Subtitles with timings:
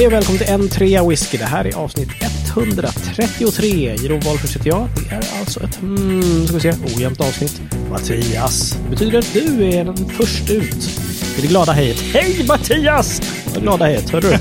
[0.00, 1.38] Hej och välkommen till en trea whisky.
[1.38, 2.08] Det här är avsnitt
[2.56, 3.96] 133.
[4.02, 4.88] Jeroen Wahlfors heter jag.
[4.96, 7.62] Det är alltså ett, mm, ska vi se, ojämnt avsnitt.
[7.90, 8.78] Mattias.
[8.84, 10.90] Det betyder att du är den först ut.
[11.38, 11.96] I det glada hejet.
[12.00, 13.22] Hej Mattias!
[13.54, 14.32] Det glada hejet, hörde du?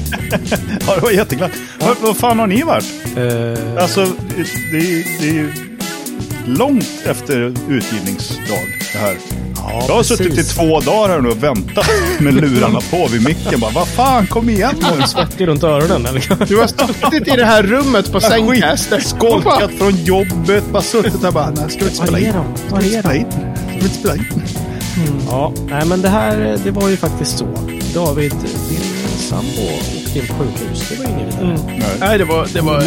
[0.88, 1.52] Ja, det var jätteglatt.
[1.80, 2.86] Vad, vad fan har ni varit?
[3.18, 4.07] Eh, Alltså,
[4.71, 5.54] det är, det är ju
[6.46, 9.18] långt efter utgivningsdag det här.
[9.64, 11.86] Ja, Jag har suttit i två dagar här nu och väntat
[12.20, 13.60] med lurarna på vid micken.
[13.60, 15.07] Bara, vad fan, kom igen nu.
[15.07, 16.46] Svettig runt öronen eller?
[16.47, 19.00] Du har suttit i det här rummet på Zencaster.
[19.00, 22.33] Skolkat från jobbet, bara suttit där bara, nej, ska vi inte spela in?
[22.69, 23.16] Var vi är de?
[23.16, 23.25] in?
[23.32, 24.25] Ska vi inte spela in?
[25.30, 27.46] Ja, nej men det här, det var ju faktiskt så.
[27.94, 28.32] David,
[28.69, 28.80] din
[29.18, 29.61] sambo
[30.05, 30.89] åkte in på sjukhus.
[30.89, 31.60] Det var inget vidare.
[31.68, 31.82] Nej.
[32.00, 32.47] Nej, det var...
[32.53, 32.78] Det, var,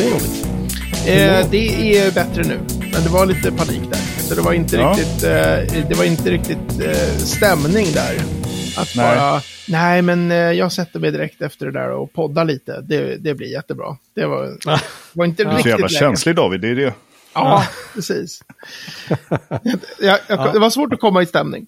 [1.07, 2.82] eh, det är bättre nu.
[2.93, 4.23] Men det var lite panik där.
[4.23, 4.91] Så det var inte Ja.
[4.97, 8.17] riktigt, eh, det var inte riktigt eh, stämning där.
[8.77, 9.17] Att Nej.
[9.17, 12.81] bara, nej men eh, jag sätter mig direkt efter det där och poddar lite.
[12.81, 13.97] Det, det blir jättebra.
[14.15, 14.49] Det var,
[15.13, 15.99] var inte Du är så riktigt jävla läge.
[15.99, 16.95] känslig David, det är det.
[17.35, 18.43] Ja, precis.
[20.01, 21.67] jag, jag, Det var svårt att komma i stämning.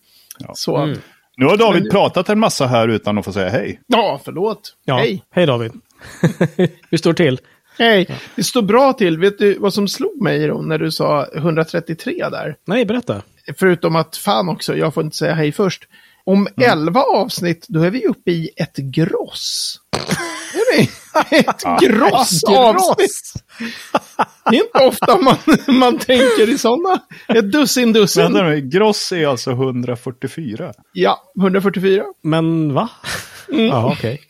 [0.54, 0.98] Så, Mm.
[1.36, 3.80] Nu har David pratat en massa här utan att få säga hej.
[3.86, 4.74] ja, förlåt.
[4.84, 4.96] Ja.
[4.98, 5.22] Hej.
[5.30, 5.72] Hej David.
[6.90, 7.40] Hur står det till?
[7.78, 9.18] Hej, det står bra till.
[9.18, 12.56] Vet du vad som slog mig Ron, när du sa 133 där?
[12.66, 13.22] Nej, berätta.
[13.58, 15.84] Förutom att fan också, jag får inte säga hej först.
[16.24, 19.80] Om 11 avsnitt, då är vi uppe i ett gross.
[21.30, 23.32] Ett gross avsnitt.
[24.50, 25.36] Det är inte ofta man,
[25.80, 27.00] man tänker i sådana.
[27.28, 28.32] Ett dussin Vänta dussin.
[28.32, 30.72] nu, Gross är alltså 144.
[30.92, 32.04] Ja, 144.
[32.22, 32.88] Men va?
[33.52, 33.66] Mm.
[33.66, 34.20] Ja, okej.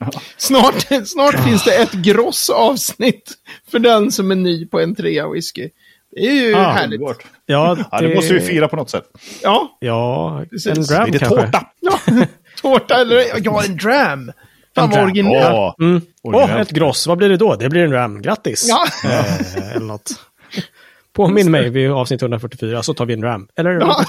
[0.36, 3.32] Snart, snart finns det ett gross avsnitt
[3.70, 5.68] för den som är ny på en trea whisky.
[6.16, 7.00] Det är ju Ah, härligt.
[7.00, 7.24] underbart.
[7.46, 9.04] Ja, Ja, det måste vi fira på något sätt.
[9.42, 10.78] Ja, Ja, Precis.
[10.78, 11.36] en dram Lite kanske.
[11.42, 11.66] tårta.
[11.80, 11.98] Ja,
[12.62, 14.32] tårta eller ja, en dram.
[14.74, 15.04] Fan En vad dram.
[15.04, 15.44] originellt.
[15.44, 16.02] Ja, Mm.
[16.22, 16.68] Åh, originellt.
[16.70, 17.06] ett gross.
[17.06, 17.56] Vad blir det då?
[17.56, 18.22] Det blir en ram.
[18.22, 18.66] Grattis!
[18.68, 18.86] Ja.
[19.10, 20.10] Eh, eller något.
[21.12, 23.48] Påminn mig vid avsnitt 144 så tar vi en ram.
[23.56, 24.04] Eller Ja.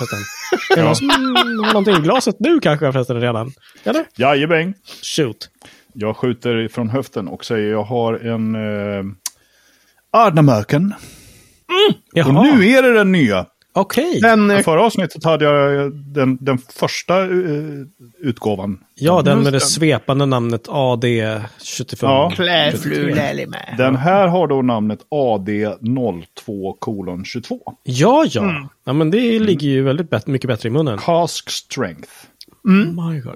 [0.76, 3.54] det har någonting i glaset nu kanske förresten redan?
[3.84, 4.06] Eller?
[4.16, 4.74] Jajamän.
[5.16, 5.50] Shoot.
[5.94, 9.04] Jag skjuter från höften och säger jag har en eh,
[10.12, 10.94] Ardnamöken.
[12.14, 13.46] Jaha, Och nu är det den nya.
[13.74, 14.20] okej.
[14.22, 17.30] Den, eh, Förra avsnittet hade jag den, den första eh,
[18.20, 18.80] utgåvan.
[18.96, 21.98] Ja, den med det svepande namnet AD75.
[22.02, 22.32] Ja.
[23.78, 27.60] Den här har då namnet AD02 kolon 22.
[27.84, 28.70] Ja, ja.
[28.84, 30.98] Ja, men det ligger ju väldigt bet- mycket bättre i munnen.
[30.98, 32.10] Cask strength.
[32.64, 33.36] Oh my god.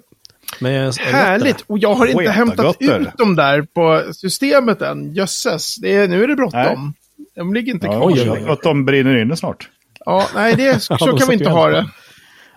[0.59, 1.61] Men jag är Härligt.
[1.67, 2.99] Och jag har inte hämtat götter.
[2.99, 5.13] ut dem där på systemet än.
[5.13, 5.75] Jösses.
[5.75, 6.93] Det är, nu är det bråttom.
[7.35, 8.49] De ligger inte Ja, kvar.
[8.53, 9.69] att de brinner inne snart.
[10.05, 11.89] Ja, nej, det, så kan vi inte ha det.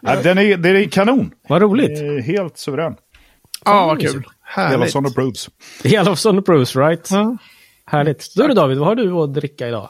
[0.03, 1.31] Nej, den är, det är kanon.
[1.49, 1.99] Vad Det roligt.
[1.99, 2.95] är helt suverän.
[3.65, 4.13] Ja, mysigt.
[4.13, 4.25] kul.
[4.57, 4.91] Hela Härligt.
[4.93, 5.49] Son of Proves.
[5.85, 7.09] Elofsson Bruce, right?
[7.11, 7.37] Ja.
[7.91, 8.33] Härligt.
[8.37, 9.89] Du då David, vad har du att dricka idag?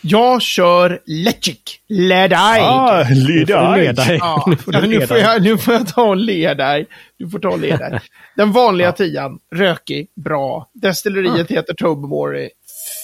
[0.00, 1.80] Jag kör Lechik.
[1.88, 2.60] Ledai.
[2.60, 4.06] Ah, Lydia får du leda Ice.
[4.08, 4.16] dig.
[4.20, 6.86] Ja, Nu får ja, nu, jag, nu får jag ta och le där.
[7.18, 8.02] Du får ta och le där.
[8.36, 10.70] Den vanliga tian, rökig, bra.
[10.74, 12.48] Destilleriet heter Tobermory.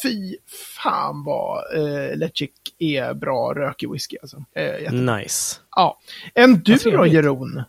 [0.02, 0.36] Fy
[0.82, 4.36] fan vad eh, Lechik är bra rökig whisky alltså.
[4.56, 5.56] Eh, Nice.
[5.76, 5.98] ja.
[6.34, 7.06] En du då.
[7.06, 7.62] Jeroen?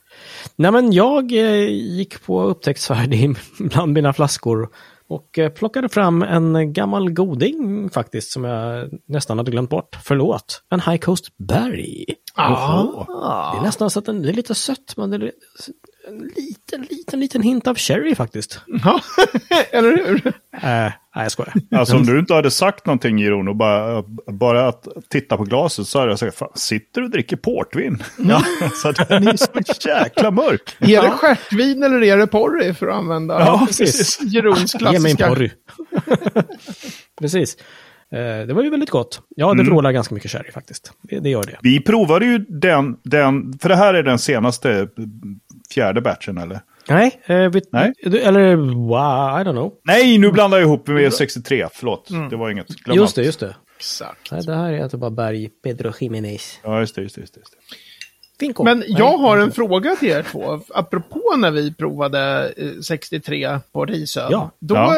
[0.56, 4.70] Nej men jag eh, gick på upptäcktsfärd i- bland mina flaskor
[5.14, 9.98] och eh, plockade fram en gammal goding faktiskt som jag nästan hade glömt bort.
[10.04, 10.64] Förlåt.
[10.70, 12.06] En High Coast Berry.
[12.36, 13.54] Ah.
[13.54, 15.32] Det är nästan så att den är lite sött men det är
[16.08, 18.62] en liten, liten, liten hint av sherry faktiskt.
[18.84, 19.02] Ja,
[19.72, 20.28] eller hur?
[20.28, 20.32] Eh,
[20.62, 21.54] nej, jag skojar.
[21.76, 25.88] Alltså om du inte hade sagt någonting Jiron och bara, bara att titta på glaset
[25.88, 28.04] så hade jag sagt, fan, sitter du och dricker portvin?
[28.18, 28.44] Ja.
[28.82, 30.76] så att den är så jäkla mörk.
[30.80, 34.20] Är det stjärtvin eller är det porry för att använda Ja, precis.
[34.22, 35.28] Jerons Ge mig en klassiska?
[35.28, 35.52] porry.
[37.20, 37.58] Precis.
[38.12, 39.22] Eh, det var ju väldigt gott.
[39.36, 40.92] Ja, det vrålar ganska mycket sherry faktiskt.
[41.02, 41.58] Det, det gör det.
[41.62, 44.88] Vi provade ju den, den, för det här är den senaste
[45.74, 46.62] fjärde batchen eller?
[46.90, 47.94] Nej, eh, vet, Nej.
[48.24, 49.74] eller wow, I don't know.
[49.84, 52.10] Nej, nu blandar jag ihop med 63, förlåt.
[52.30, 52.68] Det var inget.
[52.68, 53.56] Glöm Just det, just det.
[53.78, 54.32] Exakt.
[54.32, 56.60] Nej, det här är alltså bara berg Pedro Jiménez.
[56.64, 57.22] Ja, just det, just det.
[57.22, 58.64] Just det.
[58.64, 59.56] Men Nej, jag har en inte.
[59.56, 60.60] fråga till er två.
[60.74, 64.28] Apropå när vi provade eh, 63 på Risön.
[64.32, 64.52] Ja.
[64.60, 64.98] Då, Ja.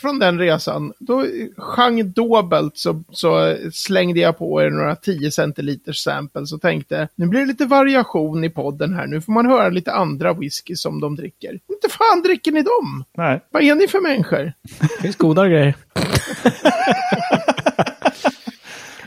[0.00, 1.26] Från den resan, då
[1.56, 7.26] sjang dobelt så, så slängde jag på er några 10 centiliters samples och tänkte nu
[7.26, 9.06] blir det lite variation i podden här.
[9.06, 11.52] Nu får man höra lite andra whisky som de dricker.
[11.52, 13.04] Inte fan dricker ni dem?
[13.16, 14.52] Nej, Vad är ni för människor?
[14.80, 15.74] Det finns godare grejer.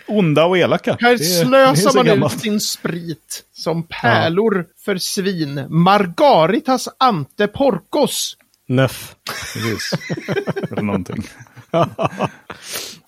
[0.07, 0.97] onda och elaka.
[0.99, 2.33] Här slösar man gammalt.
[2.35, 5.65] ut sin sprit som pärlor för svin.
[5.69, 8.37] Margaritas ante porcos.
[8.75, 9.15] Nöff.
[9.53, 9.91] Precis.
[10.71, 11.23] Eller någonting.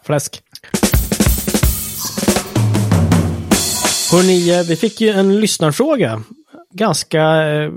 [0.06, 0.42] Fläsk.
[4.12, 6.22] Hörrni, eh, vi fick ju en lyssnarfråga.
[6.74, 7.72] Ganska eh,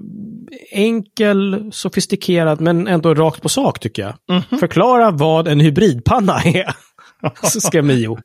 [0.73, 4.43] enkel, sofistikerad, men ändå rakt på sak tycker jag.
[4.61, 6.75] Förklara vad en hybridpanna är.
[7.43, 8.19] Så skrev Mio.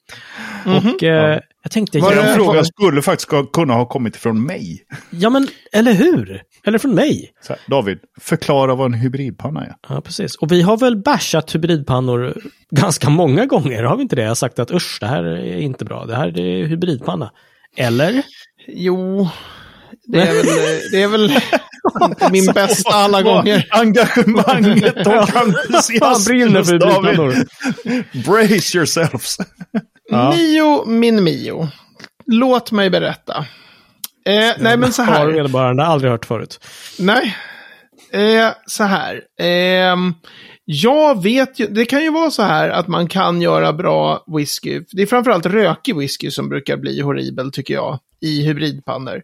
[0.66, 2.00] Och eh, jag tänkte...
[2.00, 4.84] Var ja, Den det- frågan skulle faktiskt kunna ha kommit från mig.
[5.10, 6.42] ja, men eller hur?
[6.66, 7.32] Eller från mig.
[7.42, 9.76] Så här, David, förklara vad en hybridpanna är.
[9.90, 10.36] Ja, precis.
[10.36, 12.38] Och vi har väl bashat hybridpannor
[12.72, 14.22] ganska många gånger, har vi inte det?
[14.22, 16.06] Jag har sagt att usch, det här är inte bra.
[16.06, 17.32] Det här är hybridpanna.
[17.78, 18.24] Eller?
[18.68, 19.30] Jo,
[20.08, 20.46] det är väl,
[20.92, 21.32] det är väl
[22.32, 23.68] min bästa alla gånger.
[23.72, 27.48] Engagemanget Han entusiasmen brinner för David.
[28.26, 29.38] Brace yourselves.
[30.10, 30.30] Ja.
[30.36, 31.68] Mio, min Mio.
[32.26, 33.46] Låt mig berätta.
[34.26, 35.26] Eh, nej, men så Har här.
[35.26, 36.60] vederbörande aldrig hört förut.
[37.00, 37.36] Nej.
[38.14, 39.22] Eh, så här.
[39.40, 40.14] Ehm,
[40.66, 44.82] jag vet ju, det kan ju vara så här att man kan göra bra whisky.
[44.92, 48.00] Det är framförallt rökig whisky som brukar bli horribel tycker jag.
[48.22, 49.22] I hybridpannor.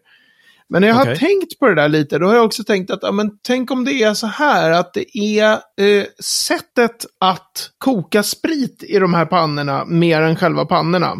[0.70, 1.18] Men när jag har Okej.
[1.18, 3.84] tänkt på det där lite, då har jag också tänkt att, ja, men tänk om
[3.84, 9.26] det är så här att det är eh, sättet att koka sprit i de här
[9.26, 11.14] pannorna mer än själva pannorna.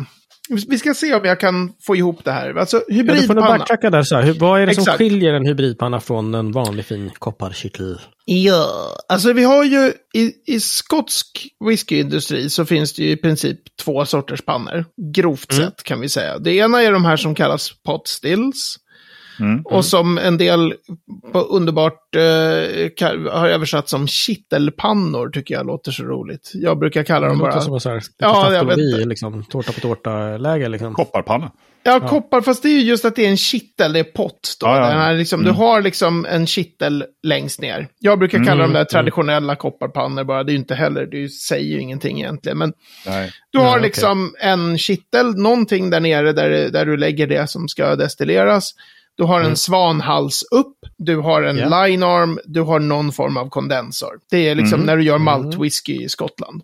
[0.68, 2.54] Vi ska se om jag kan få ihop det här.
[2.54, 3.58] Alltså Ja, du får nog hybridpanna.
[3.58, 4.02] backtracka där.
[4.02, 4.32] Så här.
[4.40, 4.98] Vad är det som Exakt.
[4.98, 8.00] skiljer en hybridpanna från en vanlig fin kopparkittel?
[8.24, 8.66] Ja,
[9.08, 11.26] alltså vi har ju i, i skotsk
[11.68, 14.84] whiskyindustri så finns det ju i princip två sorters pannor.
[15.14, 15.64] Grovt Mm.
[15.64, 16.38] sett kan vi säga.
[16.38, 18.76] Det ena är de här som kallas pot stills.
[19.40, 19.62] Mm.
[19.64, 20.74] Och som en del
[21.32, 26.50] på underbart eh, har översatt som kittelpannor tycker jag låter så roligt.
[26.54, 27.64] Jag brukar kalla dem Det låter bara...
[27.64, 29.44] som sån här Ja, jag vet liksom.
[29.44, 30.94] Tårta på tårta-läge liksom.
[30.94, 31.50] Kopparpanna.
[31.82, 34.56] Ja, koppar, fast det är ju just att det är en kittel, det är pott.
[34.60, 34.66] Då.
[34.66, 34.86] Ja, ja.
[34.88, 37.88] Den här, liksom, Du har liksom en kittel längst ner.
[37.98, 38.86] Jag brukar kalla Mm, dem där mm.
[38.86, 40.44] traditionella kopparpannor bara.
[40.44, 42.58] Det är ju inte heller, det säger ju ingenting egentligen.
[42.58, 42.72] Men
[43.06, 43.30] Nej.
[43.50, 43.82] du Ja, har okej.
[43.82, 48.70] liksom en kittel, någonting där nere där, där du lägger det som ska destilleras.
[49.20, 51.70] Du har en svanhals upp, du har en Mm.
[51.72, 51.84] Ja.
[51.86, 54.18] line arm, du har någon form av kondensor.
[54.30, 54.86] Det är liksom Mm.
[54.86, 56.62] när du gör malt whisky i Skottland.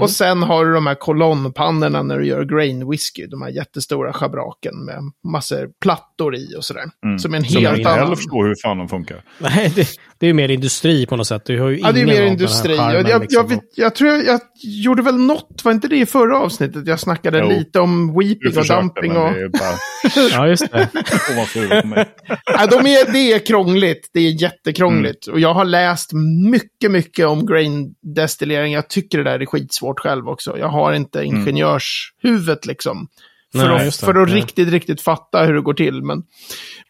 [0.00, 0.04] Mm.
[0.04, 3.26] Och sen har du de här kolonnpannorna när du gör grain whisky.
[3.26, 4.98] De här jättestora schabraken med
[5.32, 6.84] massor plattor i och sådär.
[7.04, 7.18] Mm.
[7.18, 8.16] Som är en Som jag helt inte annan...
[8.16, 9.22] förstår hur fan de funkar.
[9.38, 9.88] Nej, det,
[10.18, 11.42] det är ju mer industri på något sätt.
[11.44, 12.76] Du har ju Ja, det är mer industri.
[12.76, 13.36] charmen, Jag, jag, liksom.
[13.42, 16.86] jag, vet, jag tror jag, jag gjorde väl något, var inte det i förra avsnittet?
[16.86, 17.48] Jag snackade Jo.
[17.48, 19.32] lite om weeping och dumping och...
[19.50, 19.74] bara
[20.30, 20.88] Ja, just det.
[22.46, 24.10] Ja, de är, det är krångligt.
[24.12, 25.26] Det är jättekrångligt.
[25.26, 26.10] Och jag har läst
[26.50, 28.72] mycket, mycket om grain destillering.
[28.72, 30.58] Jag tycker det där är skitsvårt själv också.
[30.58, 33.08] Jag har inte ingenjörshuvudet liksom.
[33.52, 34.36] För, Nej, att, för att Nej.
[34.36, 36.02] riktigt, riktigt fatta hur det går till.
[36.02, 36.22] Men,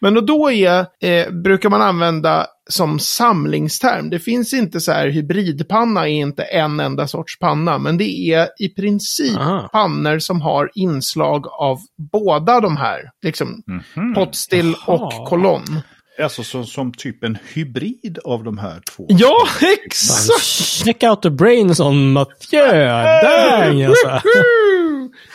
[0.01, 4.11] men och då är, eh, brukar man använda som samlingsterm.
[4.11, 7.79] Det finns inte så här, hybridpanna är inte en enda sorts panna.
[7.79, 9.69] Men det är i princip Aha.
[9.73, 11.79] pannor som har inslag av
[12.13, 13.01] båda de här.
[13.23, 13.63] Liksom
[13.97, 14.15] Mhm.
[14.15, 14.97] potstill Jaha.
[14.97, 15.81] och kolonn.
[16.19, 19.07] Alltså så, som typ en hybrid av de här två.
[19.09, 19.49] Ja,
[19.85, 20.45] exakt!
[20.85, 22.87] Check out the brains on Mathieu.
[23.23, 24.21] Dang alltså.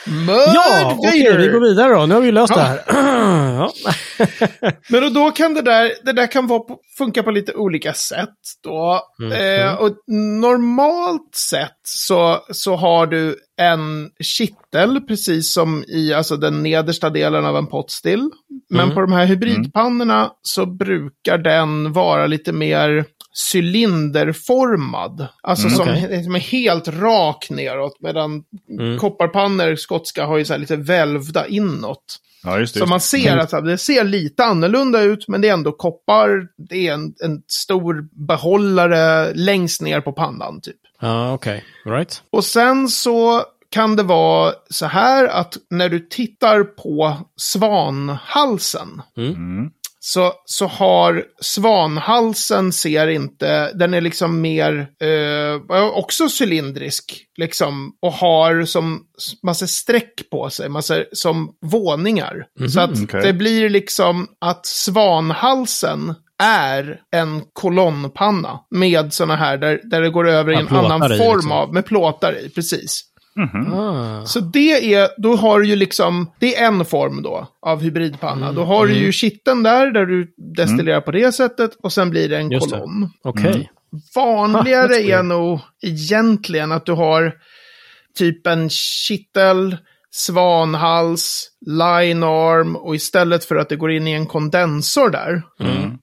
[0.08, 1.38] Mud Ja, okej, Vader!
[1.40, 2.06] vi går vidare då.
[2.06, 2.62] Nu har vi löst Ja.
[2.88, 3.54] det här.
[3.56, 3.72] ja.
[4.90, 7.94] Men och då kan det där, det där kan vara på, funka på lite olika
[7.94, 8.30] sätt
[8.64, 9.02] då.
[9.20, 9.32] Mhm.
[9.32, 9.90] Eh, och
[10.42, 17.46] normalt sett så, så har du en kittel, precis som i alltså den nedersta delen
[17.46, 18.30] av en potstill.
[18.70, 18.96] Men Mm.
[18.96, 23.06] på de här hybridpannorna så brukar den vara lite mer
[23.54, 25.28] cylinderformad.
[25.44, 26.24] Alltså Mm, som, okej.
[26.24, 27.98] som är helt rak neråt.
[28.00, 28.44] Medan
[28.80, 28.98] Mm.
[29.00, 32.18] kopparpannor, skotska, har ju så här lite välvda inåt.
[32.44, 32.80] Ja, just det.
[32.80, 36.48] Så man ser att det ser lite annorlunda ut, men det är ändå koppar.
[36.70, 40.76] Det är en, en stor behållare längst ner på pannan typ.
[41.02, 41.64] Ja, okej.
[41.86, 42.22] Right.
[42.32, 49.70] Och sen så kan det vara så här att när du tittar på svanhalsen Mm.
[50.08, 58.14] Så, så har svanhalsen ser inte, den är liksom mer, eh, också cylindrisk, liksom, och
[58.14, 59.04] har som
[59.44, 62.46] massa streck på sig, massa som våningar.
[62.74, 63.22] så att okej.
[63.24, 70.28] det blir liksom att svanhalsen är en kolonnpanna med sådana här, där, där det går
[70.28, 71.52] över i en annan form liksom.
[71.52, 73.04] av, med plåtar i, precis.
[73.40, 73.74] Mhm.
[73.74, 74.26] Ah.
[74.26, 78.46] Så det är, då har du ju liksom, det är en form då av hybridpanna.
[78.46, 82.10] Mm, Då har du ju kitteln där, där du destillerar på det sättet och sen
[82.10, 83.10] blir det en Just kolonn.
[83.24, 83.52] Okej.
[83.52, 83.66] Mm.
[84.16, 87.34] Vanligare Ha, är nog egentligen att du har
[88.18, 89.78] typ en kittel,
[90.16, 95.42] svanhals, line arm och istället för att det går in i en kondensor där.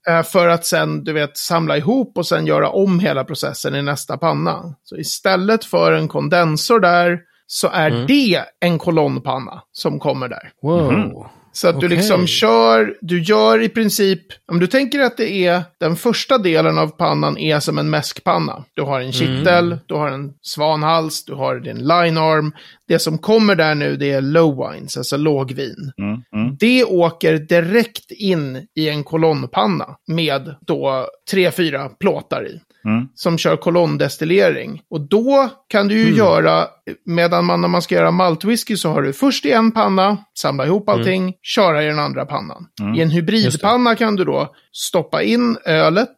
[0.09, 3.81] eh, För att sen, du vet, samla ihop och sen göra om hela processen i
[3.81, 4.75] nästa panna.
[4.83, 10.51] Så istället för en kondensor där så är det en kolonnpanna som kommer där.
[10.61, 11.27] Wow.
[11.55, 11.97] Så att du Okej.
[11.97, 16.77] liksom kör, du gör i princip, om du tänker att det är den första delen
[16.77, 18.63] av pannan är som en mäskpanna.
[18.73, 22.51] Du har en kittel, du har en svanhals, du har din line arm.
[22.87, 25.91] Det som kommer där nu det är low wines, alltså lågvin.
[25.97, 26.57] Mm, mm.
[26.59, 32.61] Det åker direkt in i en kolonnpanna med då tre, fyra plåtar i.
[32.85, 33.07] Mm.
[33.15, 34.81] Som kör kolonndestillering.
[34.89, 36.67] Och då kan du ju göra,
[37.05, 40.65] medan man när man ska göra maltwhisky så har du först i en panna, samla
[40.65, 42.67] ihop allting, köra i den andra pannan.
[42.97, 46.15] I en hybridpanna kan du då stoppa in ölet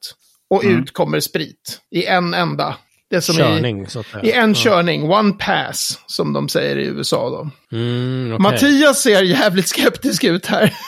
[0.49, 1.79] och ut kommer sprit.
[1.91, 2.75] I en enda.
[3.09, 4.23] Det som Körning, så att säga.
[4.23, 4.55] I, I en Ja.
[4.55, 7.49] körning, one pass, som de säger i USA då.
[7.77, 8.39] Mm, okej.
[8.39, 10.73] Mattias ser jävligt skeptisk ut här.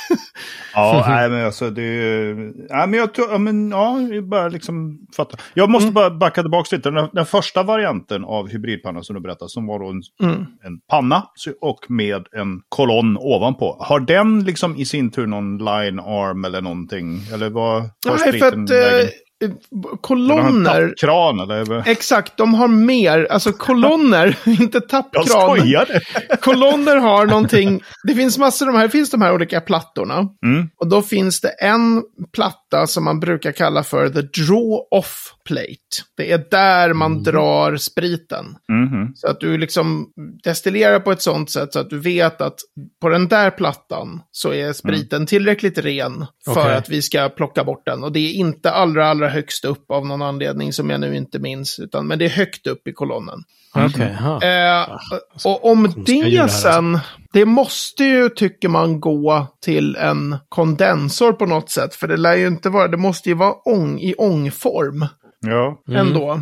[0.73, 2.33] Ja, nej, men alltså det är...
[2.75, 3.31] Nej, men jag tror...
[3.31, 5.37] Ja, men, ja, jag bara liksom fatta.
[5.53, 6.91] Jag måste bara backa tillbaka lite.
[6.91, 10.01] Den, den första varianten av hybridpanna som du berättade, som var då en,
[10.63, 11.23] en panna
[11.61, 13.77] och med en kolonn ovanpå.
[13.79, 17.21] Har den liksom i sin tur någon line arm eller någonting?
[17.33, 19.09] Eller vad Nej, för att vägen?
[20.01, 20.93] Kolonner...
[21.01, 21.87] Kran eller?
[21.89, 25.25] Exakt, de har mer, alltså kolonner, inte Jag tappkran.
[25.25, 26.01] skojade!
[26.41, 30.27] Kolonner har någonting, det finns massor av de här, finns de här olika plattorna.
[30.45, 30.69] Mm.
[30.77, 32.03] Och då finns det en
[32.33, 36.03] platta som man brukar kalla för the draw-off plate.
[36.17, 38.45] Det är där man drar spriten.
[38.69, 39.11] Mhm.
[39.15, 40.07] Så att du liksom
[40.43, 42.55] destillerar på ett sånt sätt så att du vet att
[43.01, 46.75] på den där plattan så är spriten tillräckligt ren för Okej.
[46.75, 48.03] att vi ska plocka bort den.
[48.03, 51.39] Och det är inte allra, allra högst upp av någon anledning som jag nu inte
[51.39, 53.43] minns, utan, men det är högt upp i kolonnen.
[53.75, 54.43] Okej, ja.
[54.43, 54.97] Eh,
[55.45, 56.99] och om det sen,
[57.33, 61.95] det måste ju, tycker man, gå till en kondensor på något sätt.
[61.95, 65.05] För det lär ju inte vara, det måste ju vara ång, i ångform
[65.39, 65.81] Ja.
[65.91, 66.41] ändå.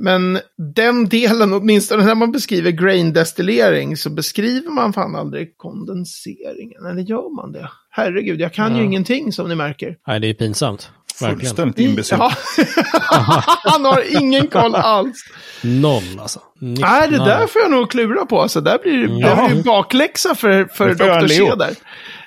[0.00, 0.38] Men
[0.74, 6.86] den delen, åtminstone när man beskriver grain-destillering, så beskriver man fan aldrig kondenseringen.
[6.86, 7.68] Eller gör man det?
[7.90, 8.84] Herregud, jag kan ju Ja.
[8.84, 9.96] ingenting som ni märker.
[10.06, 10.90] Nej, det är pinsamt.
[11.18, 12.18] Fullständigt imbecill.
[12.20, 12.32] Ja.
[13.64, 15.24] Han har ingen koll alls.
[15.62, 16.40] Noll alltså.
[16.60, 18.48] Nick, Nej, det där får jag nog klura på.
[18.48, 19.48] Så där blir det Ja.
[19.48, 21.28] blir bakläxa för, för Dr.
[21.28, 21.70] Cheder.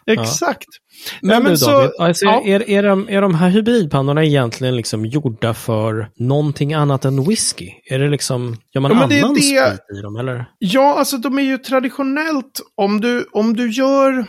[0.08, 0.65] Exakt.
[1.22, 2.42] Men, Nej, du så- David, alltså, ja.
[2.46, 7.70] är, är, de, är de här hybridpannorna egentligen liksom gjorda för någonting annat än whisky?
[7.92, 10.46] Är det liksom, gör man Ja, men det är annan det- sprit i dem eller?
[10.60, 14.25] Ja, alltså de är ju traditionellt, om du, om du gör...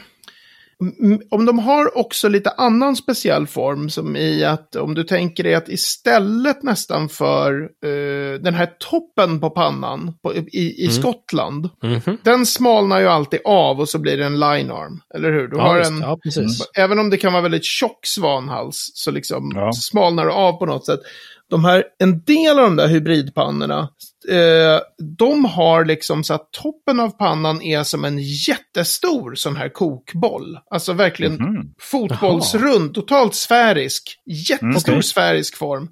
[1.31, 5.55] Om de har också lite annan speciell form, som i att om du tänker dig
[5.55, 12.19] att istället nästan för eh, den här toppen på pannan på, i, i Skottland, Mhm.
[12.23, 15.49] den smalnar ju alltid av och så blir det en line arm, eller hur?
[15.49, 16.19] Du Ja, har en, ja.
[16.77, 19.73] Även om det kan vara väldigt tjock svanhals så liksom Ja.
[19.73, 21.01] smalnar det av på något sätt.
[21.51, 23.79] De här, en del av de där hybridpannorna,
[24.29, 24.81] eh,
[25.17, 30.59] de har liksom så att toppen av pannan är som en jättestor sån här kokboll.
[30.71, 31.73] Alltså verkligen Mhm.
[31.81, 34.03] fotbollsrund, totalt sfärisk.
[34.49, 35.03] Jättestor Okej.
[35.03, 35.89] sfärisk form.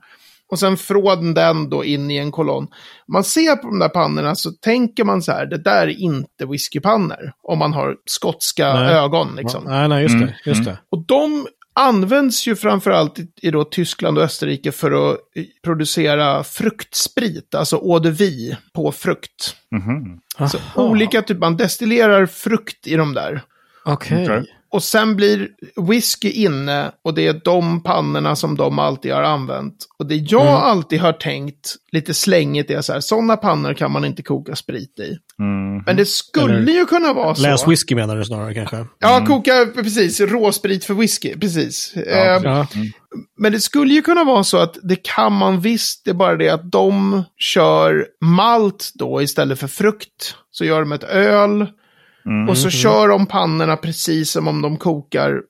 [0.53, 2.67] Och sen från den då in i en kolonn.
[3.13, 6.47] Man ser på de där pannorna så tänker man så här, det där är inte
[6.47, 7.33] whiskypannor.
[7.43, 8.95] Om man har skotska Nej.
[8.95, 9.65] ögon liksom.
[9.65, 10.51] Nej, nej, just Mm, det.
[10.51, 10.79] Just det.
[10.91, 16.45] Och de används ju framförallt i, i då Tyskland och Österrike för att eh, producera
[16.45, 19.57] fruktsprit, alltså eau de vie på frukt.
[19.71, 20.21] Mhm.
[20.51, 20.89] Så Aha.
[20.89, 23.43] olika typer, man destillerar frukt i de där.
[23.85, 24.25] Okej.
[24.25, 24.45] Okej.
[24.75, 25.49] Och sen blir
[25.89, 29.75] whisky inne och det är de pannorna som de alltid har använt.
[29.99, 30.55] Och det jag Mm.
[30.55, 34.99] alltid har tänkt, lite slängigt, är så här, sådana pannor kan man inte koka sprit
[34.99, 35.17] i.
[35.43, 35.83] Mm.
[35.87, 37.43] Men det skulle Eller ju kunna vara så.
[37.43, 38.87] Läs whisky menar du snarare kanske?
[38.99, 41.95] Ja, koka, precis, råsprit för whisky, precis.
[41.97, 42.67] Eh, Ja.
[43.39, 46.37] Men det skulle ju kunna vara så att det kan man visst, det är bara
[46.37, 50.37] det att de kör malt då istället för frukt.
[50.51, 51.67] Så gör de ett öl
[52.27, 52.49] Mm.
[52.49, 55.41] och så kör de pannorna precis som om de kokar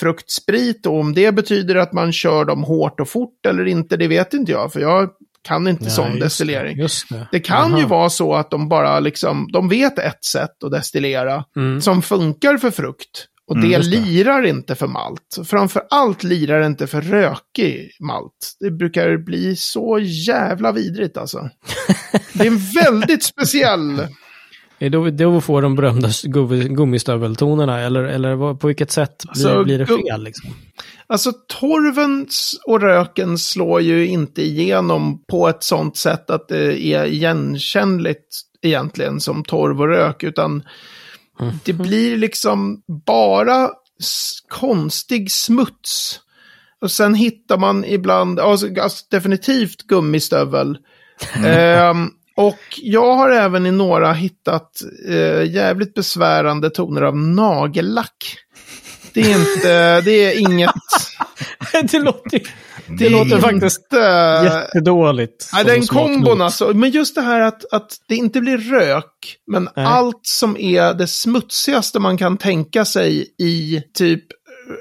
[0.00, 0.86] fruktsprit.
[0.86, 4.34] Och om det betyder att man kör dem hårt och fort eller inte, det vet
[4.34, 4.72] inte jag.
[4.72, 5.08] För jag
[5.48, 6.76] kan inte Nej, sån destillering.
[6.76, 7.28] Det, det.
[7.32, 7.78] Det kan Aha.
[7.78, 11.80] ju vara så att de bara liksom, de vet ett sätt att destillera Mm.
[11.80, 13.26] som funkar för frukt.
[13.46, 13.96] Och det just det.
[14.00, 15.38] lirar inte för malt.
[15.44, 18.56] Framför allt lirar det inte för rökig malt.
[18.60, 21.50] Det brukar bli så jävla vidrigt alltså.
[22.32, 24.06] Det är en väldigt speciell...
[24.82, 29.30] Är det då, då får de berömda gummi- gummistöveltonerna eller, eller på vilket sätt blir,
[29.30, 30.24] Alltså, blir det fel?
[30.24, 30.50] Liksom?
[31.06, 32.26] Alltså torven
[32.66, 39.20] och röken slår ju inte igenom på ett sånt sätt att det är igenkännligt egentligen
[39.20, 40.22] som torv och rök.
[40.22, 40.62] Utan
[41.40, 41.54] mm.
[41.64, 43.70] det blir liksom bara
[44.48, 46.20] konstig smuts.
[46.80, 50.78] Och sen hittar man ibland, alltså, alltså definitivt gummistövel.
[51.46, 51.94] eh,
[52.46, 58.36] och jag har även i några hittat eh, jävligt besvärande toner av nagellack.
[59.14, 60.70] Det är inte, det är inget...
[61.90, 62.42] det låter, det,
[62.86, 63.86] det låter faktiskt
[64.44, 65.50] jättedåligt.
[65.52, 66.74] Nej, den kombon alltså.
[66.74, 69.84] Men just det här att, att det inte blir rök, men nej.
[69.86, 74.24] allt som är det smutsigaste man kan tänka sig i typ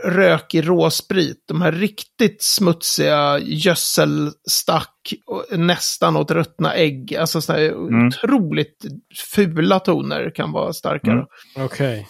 [0.06, 1.44] rökig råsprit.
[1.48, 5.14] De här riktigt smutsiga gödselstack,
[5.52, 7.16] nästan åt ruttna ägg.
[7.16, 8.08] Alltså sådana här mm.
[8.08, 8.86] otroligt
[9.36, 11.14] fula toner kan vara starkare.
[11.14, 11.26] Mm.
[11.56, 11.66] Okej.
[11.66, 12.06] Okay.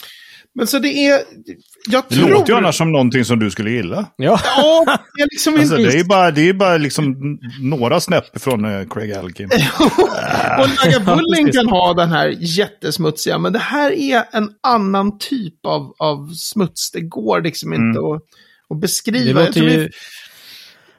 [0.53, 1.21] Men så det är...
[1.89, 2.29] Jag det tror...
[2.29, 4.05] låter ju annars som någonting som du skulle gilla.
[4.15, 8.41] Ja, ja det är liksom alltså, Det är bara, det är bara liksom några snäpp
[8.41, 9.49] från uh, Craig Alkin.
[10.59, 15.95] och Lagavulin kan ha den här jättesmutsiga, men det här är en annan typ av,
[15.99, 16.91] av smuts.
[16.91, 18.11] Det går liksom inte mm.
[18.11, 18.21] att,
[18.69, 19.39] att beskriva.
[19.39, 19.89] Det låter, ju,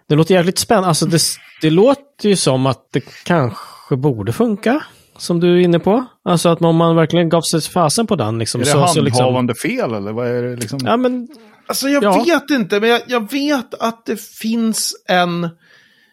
[0.08, 0.88] det låter jävligt spännande.
[0.88, 1.20] Alltså det,
[1.60, 4.82] det låter ju som att det kanske borde funka
[5.22, 6.04] som du är inne på?
[6.24, 8.38] Alltså att om man verkligen gav sig fasen på den.
[8.38, 9.70] Liksom, är det så, handhavande så liksom...
[9.70, 10.78] fel eller vad är det liksom?
[10.84, 11.28] Ja, men...
[11.66, 12.24] Alltså jag ja.
[12.24, 15.48] vet inte, men jag, jag, vet att det finns en...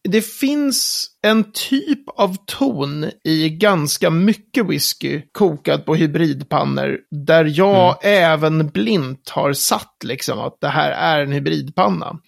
[0.03, 6.97] Det finns en typ av ton i ganska mycket whisky kokad på hybridpannor.
[7.25, 8.23] Där jag mm.
[8.33, 12.19] även blint har satt liksom att det här är en hybridpanna.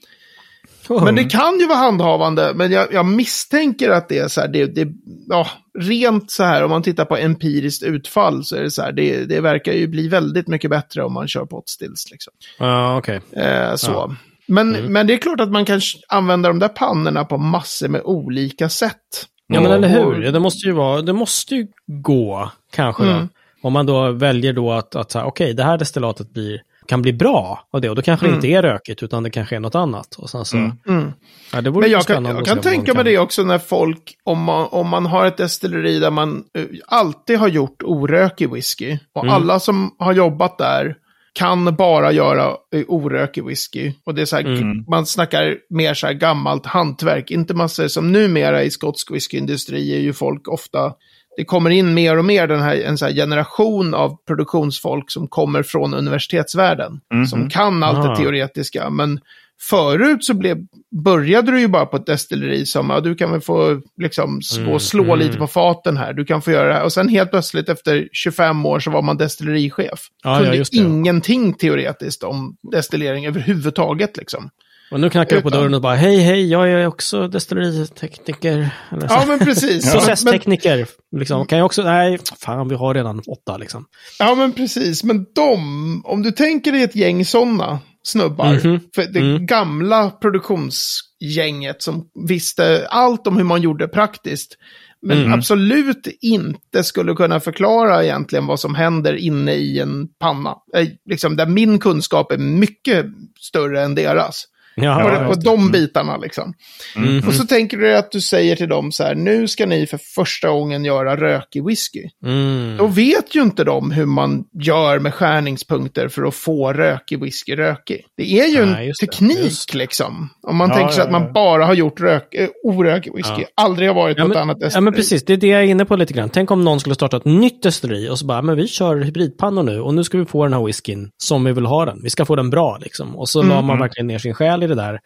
[0.99, 4.47] Men det kan ju vara handhavande, men jag, jag misstänker att det är så här,
[4.47, 4.87] det, det,
[5.27, 5.47] ja,
[5.79, 9.25] rent så här, om man tittar på empiriskt utfall så är det så här, det,
[9.25, 12.11] det verkar ju bli väldigt mycket bättre om man kör pot stills.
[12.11, 12.33] Liksom.
[12.59, 13.21] Ja, uh, okej.
[13.31, 13.43] Okay.
[13.43, 14.05] Eh, så.
[14.05, 14.13] Uh.
[14.47, 14.93] Men, mm.
[14.93, 18.69] men det är klart att man kan använda de där pannorna på massor med olika
[18.69, 19.27] sätt.
[19.47, 20.31] Ja, men eller hur?
[20.31, 23.03] Det måste ju, vara, det måste ju gå, kanske.
[23.03, 23.17] Mm.
[23.17, 23.27] Då.
[23.67, 27.13] Om man då väljer då att, att okej, okay, det här destillatet blir kan bli
[27.13, 27.89] bra av det.
[27.89, 28.39] Och då kanske mm.
[28.39, 30.15] det inte är rökigt utan det kanske är något annat.
[30.15, 30.71] Och sen så, mm.
[30.87, 31.11] mm.
[31.53, 34.67] Ja, det Men jag kan, jag kan tänka mig det också när folk, om man,
[34.71, 38.97] om man har ett destilleri där man uh, alltid har gjort orökig whisky.
[39.13, 39.35] Och mm.
[39.35, 40.95] alla som har jobbat där
[41.33, 43.93] kan bara göra uh, orökig whisky.
[44.05, 44.85] Och det är så här, mm.
[44.87, 47.31] man snackar mer så här gammalt hantverk.
[47.31, 50.93] Inte massor som numera i skotsk whiskyindustri är ju folk ofta
[51.41, 55.27] det kommer in mer och mer den här, en så här generation av produktionsfolk som
[55.27, 57.01] kommer från universitetsvärlden.
[57.11, 57.27] Mm -hmm.
[57.27, 58.89] Som kan allt det teoretiska.
[58.89, 59.19] Men
[59.59, 60.57] förut så blev,
[61.03, 64.79] började du ju bara på ett destilleri som, ja, du kan väl få liksom, mm,
[64.79, 65.19] slå mm.
[65.19, 66.13] lite på faten här.
[66.13, 66.83] Du kan få göra det här.
[66.83, 69.99] Och sen helt plötsligt efter 25 år så var man destillerichef.
[70.23, 74.49] Ja, Kunde ja, ingenting teoretiskt om destillering överhuvudtaget liksom.
[74.91, 78.69] Och nu knackar du på dörren och bara hej hej, jag är också destilleritekniker.
[79.09, 79.91] Ja men precis.
[79.93, 80.87] Processtekniker.
[81.17, 81.45] Liksom.
[81.45, 83.85] Kan jag också, nej, fan vi har redan åtta liksom.
[84.19, 88.45] Ja men precis, men de, om du tänker dig ett gäng sådana snubbar.
[88.45, 88.79] Mm -hmm.
[88.95, 89.45] För det mm.
[89.45, 94.57] gamla produktionsgänget som visste allt om hur man gjorde praktiskt.
[95.01, 95.33] Men mm.
[95.33, 100.55] absolut inte skulle kunna förklara egentligen vad som händer inne i en panna.
[100.75, 103.05] Eh, liksom, där min kunskap är mycket
[103.39, 104.47] större än deras.
[104.75, 105.71] Ja, på, på de mm.
[105.71, 106.53] bitarna liksom.
[106.95, 107.27] Mm.
[107.27, 109.99] Och så tänker du att du säger till dem så här, nu ska ni för
[110.15, 112.03] första gången göra rökig whisky.
[112.25, 112.77] Mm.
[112.77, 117.55] Då vet ju inte de hur man gör med skärningspunkter för att få rökig whisky
[117.55, 118.05] rökig.
[118.17, 120.29] Det är ju Nej, en teknik liksom.
[120.47, 123.43] Om man ja, tänker sig ja, att man bara har gjort rök, äh, orökig whisky,
[123.55, 124.77] aldrig har varit ja, på ett annat destilleri.
[124.77, 126.29] Ja men precis, det är det jag är inne på lite grann.
[126.29, 129.63] Tänk om någon skulle starta ett nytt destilleri och så bara, men vi kör hybridpannor
[129.63, 131.99] nu och nu ska vi få den här whiskyn som vi vill ha den.
[132.03, 133.15] Vi ska få den bra liksom.
[133.15, 133.49] Och så mm.
[133.49, 134.99] la man verkligen ner sin själ i det där.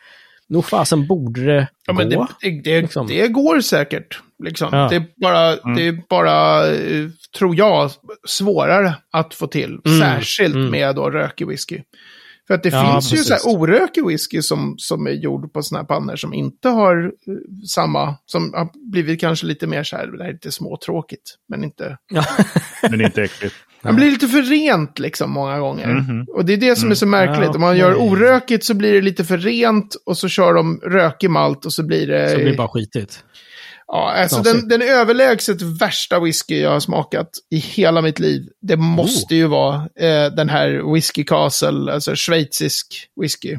[0.48, 2.00] Nog fasen borde det ja, gå.
[2.00, 3.08] Men det, det, det, liksom.
[3.08, 4.20] det går säkert.
[4.44, 4.70] Liksom.
[4.72, 4.88] Ja.
[4.90, 5.76] Det, är bara, mm.
[5.76, 7.92] det är bara, eh, tror jag,
[8.28, 9.80] svårare att få till.
[9.86, 10.00] Mm.
[10.00, 10.72] Särskilt mm.
[10.72, 11.82] med då rökig whisky.
[12.48, 13.32] För att det ja, finns precis.
[13.32, 16.70] ju så här orökig whisky som, som är gjord på sådana här pannor som inte
[16.70, 17.12] har uh,
[17.68, 21.64] samma, som har blivit kanske lite mer så här, det här är lite småtråkigt, men
[21.64, 21.98] inte...
[22.90, 23.56] men inte äckligt.
[23.86, 25.86] Man blir lite för rent liksom många gånger.
[25.86, 26.28] Mm -hmm.
[26.28, 27.20] Och det är det som är så mm.
[27.20, 27.50] märkligt.
[27.50, 30.80] Ja, Om man gör orökigt så blir det lite för rent och så kör de
[30.84, 32.30] rökig malt och så blir det...
[32.30, 33.24] Så blir det bara skitigt.
[33.88, 38.50] Ja, alltså den, den överlägset värsta whisky jag har smakat i hela mitt liv.
[38.62, 39.38] Det måste oh.
[39.38, 43.58] ju vara eh, den här Whisky Castle, alltså schweizisk whisky.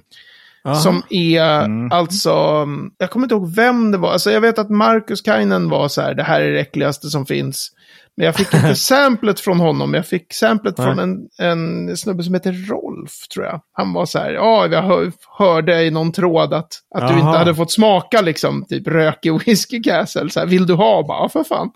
[0.64, 0.74] Aha.
[0.74, 1.92] Som är mm.
[1.92, 2.66] alltså,
[2.98, 4.12] jag kommer inte ihåg vem det var.
[4.12, 7.26] Alltså jag vet att Marcus Kainen var så här, det här är det äckligaste som
[7.26, 7.72] finns.
[8.16, 12.34] Men jag fick inte samplet från honom, jag fick samplet från en, en snubbe som
[12.34, 13.60] heter Rolf, tror jag.
[13.72, 17.38] Han var så här, ja, jag hör, hörde i någon tråd att, att du inte
[17.38, 20.30] hade fått smaka liksom, typ rökig whisky castle.
[20.30, 21.06] Så här, vill du ha?
[21.06, 21.70] Bara, ja, för fan.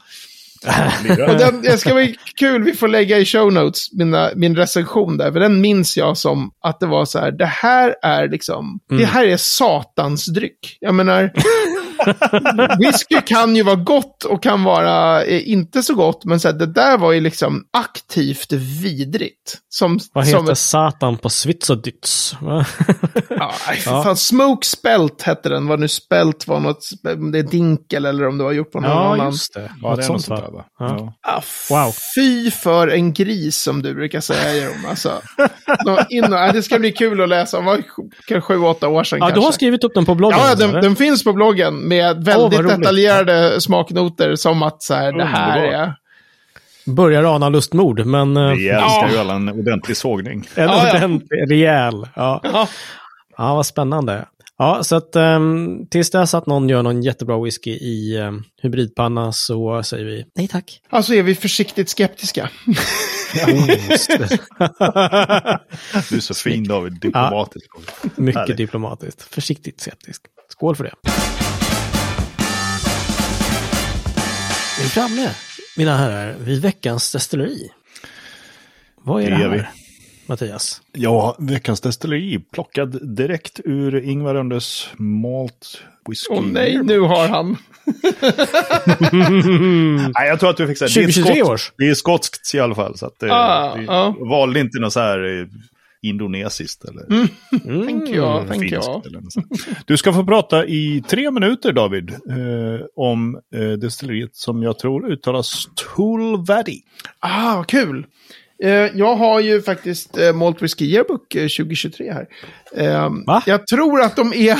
[1.28, 5.16] Och den, det ska bli kul, vi får lägga i show notes mina, min recension
[5.16, 5.32] där.
[5.32, 9.04] För den minns jag som att det var så här, det här är liksom, det
[9.04, 10.76] här är satans dryck.
[10.80, 11.32] Jag menar,
[12.78, 16.54] whisky kan ju vara gott och kan vara eh, inte så gott, men så här,
[16.54, 19.58] det där var ju liksom aktivt vidrigt.
[19.68, 22.32] Som, Vad heter som ett, Satan på Schweizerdeutsch?
[23.28, 23.52] Ja,
[23.84, 28.26] fan, Smoke Spelt hette den, vad nu Spelt var något, om det är dinkel eller
[28.28, 29.30] om det var gjort på någon ja, annan.
[29.30, 29.70] just det.
[29.82, 30.46] Ja, Något det är sånt, sånt va?
[30.46, 30.64] där va?
[30.78, 31.14] Ja.
[31.22, 31.32] Ja.
[31.32, 31.94] Ah, Wow.
[32.16, 34.86] Fy för en gris som du brukar säga Jeroen.
[34.88, 35.12] Alltså,
[36.08, 37.58] in och, äh, det ska bli kul att läsa.
[37.58, 37.82] Det var
[38.26, 39.40] kanske sju, åtta år sedan Ja, kanske.
[39.40, 40.38] du har skrivit upp den på bloggen?
[40.38, 42.78] Ja, den, den finns på bloggen med väldigt roligt.
[42.78, 45.94] detaljerade smaknoter som att så här, det här är...
[46.86, 50.48] Börjar ana lustmord, men eh, Vi älskar ju alla en ordentlig sågning.
[50.54, 50.96] en Ja, ja.
[50.96, 51.94] ordentlig, rejäl.
[52.16, 52.40] Ja.
[52.42, 52.68] Ja.
[53.36, 54.24] ja, vad spännande.
[54.58, 59.32] Ja, så att um, tills dess att någon gör någon jättebra whisky i um, hybridpanna
[59.32, 60.80] så säger vi nej tack.
[60.90, 62.50] Alltså är vi försiktigt skeptiska.
[66.10, 67.66] Du är så fin David, diplomatisk.
[68.16, 68.56] Mycket Härligt.
[68.56, 69.22] diplomatiskt.
[69.22, 70.22] Försiktigt skeptisk.
[70.48, 70.92] Skål för det.
[74.90, 75.30] Framme,
[75.76, 77.68] mina herrar, vid veckans destilleri.
[79.02, 79.64] Vad är det, Det är här, vi.
[80.26, 80.80] Mattias?
[80.92, 86.34] Ja, veckans destilleri plockad direkt ur Ingvar Röndes Malt Whisky.
[86.34, 87.56] Åh nej, nu har han.
[90.14, 91.72] Nej, jag tror att du fick säga det är 2023 skotskt- års.
[91.78, 92.98] Det är skotskt i alla fall.
[92.98, 94.16] Så att, eh, Ah, vi ja.
[94.20, 95.46] valde inte något så här eh,
[96.02, 97.86] indonesiskt eller Mm.
[97.86, 98.88] Tänker jag, tänker finskt.
[98.88, 99.06] jag.
[99.06, 99.46] Eller något sånt.
[99.86, 105.10] Du ska få prata i tre minuter David eh, om eh, destilleriet som jag tror
[105.12, 105.64] uttalas
[105.96, 106.82] Tulvadi.
[107.18, 108.06] Ah, vad kul.
[108.64, 112.26] Eh, jag har ju faktiskt eh, Malt Whisky Yearbook eh, 2023 här.
[112.76, 113.42] Eh, Va?
[113.46, 114.58] Jag tror att de är...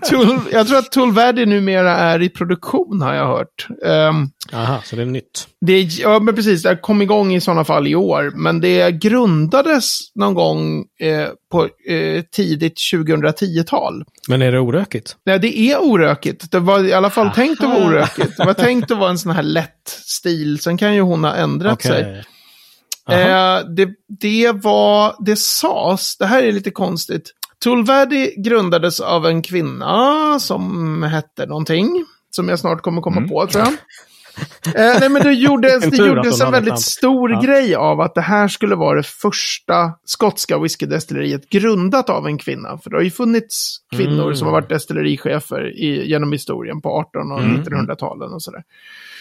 [0.10, 3.66] Tull, jag tror att Tullvärdi numera är i produktion har jag hört.
[3.84, 4.12] Eh,
[4.58, 5.46] Aha, så det är nytt.
[5.60, 6.62] det, ja, men precis.
[6.62, 8.32] Det kom igång i sådana fall i år.
[8.34, 14.04] Men det grundades någon gång eh, på eh, tidigt 2010-tal.
[14.28, 15.16] Men är det orökigt?
[15.26, 16.50] Nej, det är orökigt.
[16.50, 17.88] Det var i alla fall tänkt att vara Aha.
[17.88, 18.36] orökigt.
[18.36, 20.58] Det var tänkt att vara en sån här lätt stil.
[20.58, 22.24] Sen kan ju hon ha ändrat sig.
[23.10, 23.88] Eh, det,
[24.20, 27.32] det var, det sades, det här är lite konstigt.
[27.64, 32.04] Tulvadi grundades av en kvinna som hette någonting.
[32.30, 33.74] Som jag snart kommer komma på tror jag.
[34.66, 37.40] Eh, nej men det gjordes, det gjordes en väldigt stor Ja.
[37.40, 42.78] grej av att det här skulle vara det första skotska whiskydestilleriet grundat av en kvinna.
[42.78, 44.36] För det har ju funnits kvinnor Mm.
[44.36, 47.62] som har varit destillerichefer i, genom historien på 1800 och Mm.
[47.62, 48.62] 1900-talen och sådär.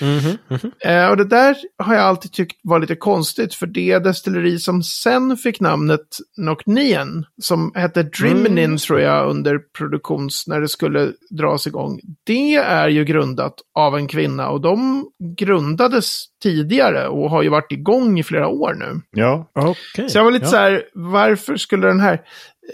[0.01, 0.71] Mhm, mhm.
[0.79, 4.83] Eh, och det där har jag alltid tyckt var lite konstigt, för det destilleri som
[4.83, 6.01] sen fick namnet
[6.37, 8.77] Nocnien, som hette Driminin Mm.
[8.77, 14.07] tror jag under produktions, när det skulle dras igång, det är ju grundat av en
[14.07, 15.04] kvinna och de
[15.37, 19.01] grundades tidigare och har ju varit igång i flera år nu.
[19.11, 20.09] Ja, Okej.
[20.09, 20.51] Så jag var lite ja.
[20.51, 22.21] så här, varför skulle den här...